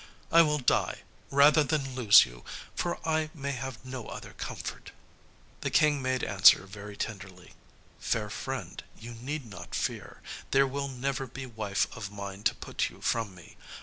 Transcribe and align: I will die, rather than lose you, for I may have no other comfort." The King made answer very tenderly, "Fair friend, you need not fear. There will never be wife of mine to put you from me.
I 0.31 0.41
will 0.41 0.57
die, 0.57 1.01
rather 1.29 1.63
than 1.63 1.93
lose 1.93 2.25
you, 2.25 2.43
for 2.73 2.97
I 3.07 3.29
may 3.35 3.51
have 3.51 3.85
no 3.85 4.07
other 4.07 4.33
comfort." 4.33 4.91
The 5.59 5.69
King 5.69 6.01
made 6.01 6.23
answer 6.23 6.65
very 6.65 6.97
tenderly, 6.97 7.53
"Fair 7.99 8.31
friend, 8.31 8.83
you 8.97 9.11
need 9.13 9.45
not 9.45 9.75
fear. 9.75 10.23
There 10.49 10.65
will 10.65 10.87
never 10.87 11.27
be 11.27 11.45
wife 11.45 11.85
of 11.95 12.09
mine 12.11 12.41
to 12.45 12.55
put 12.55 12.89
you 12.89 12.99
from 12.99 13.35
me. 13.35 13.57